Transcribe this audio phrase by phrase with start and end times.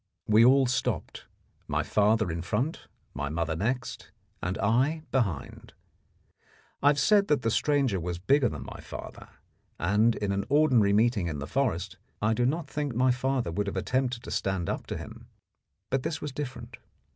[0.25, 1.25] We all stopped,
[1.67, 5.73] my father in front, my mother next, and I behind.
[6.81, 9.27] I have said that the stranger was bigger than my father,
[9.79, 13.67] and in an ordinary meeting in the forest I do not think my father would
[13.67, 15.27] have attempted to stand up to him;
[15.91, 16.77] but this was different.